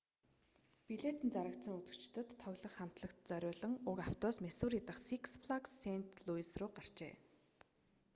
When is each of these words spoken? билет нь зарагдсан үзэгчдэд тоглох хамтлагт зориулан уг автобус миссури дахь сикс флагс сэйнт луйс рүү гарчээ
билет 0.87 1.17
нь 1.25 1.33
зарагдсан 1.35 1.73
үзэгчдэд 1.79 2.29
тоглох 2.43 2.73
хамтлагт 2.77 3.19
зориулан 3.29 3.73
уг 3.89 3.97
автобус 4.09 4.37
миссури 4.45 4.79
дахь 4.87 5.01
сикс 5.09 5.31
флагс 5.43 5.71
сэйнт 5.83 6.09
луйс 6.25 6.51
рүү 6.59 6.69
гарчээ 6.77 7.13